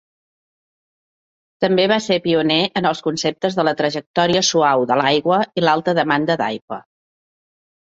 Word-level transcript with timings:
També 1.65 1.85
va 1.91 1.99
ser 2.05 2.17
pioner 2.23 2.57
en 2.81 2.89
els 2.93 3.03
conceptes 3.09 3.59
de 3.61 3.67
la 3.69 3.75
trajectòria 3.83 4.43
suau 4.49 4.89
de 4.95 4.99
l'aigua 5.03 5.41
i 5.63 5.67
l'alta 5.67 5.97
demanda 6.03 6.41
d'aigua. 6.45 6.83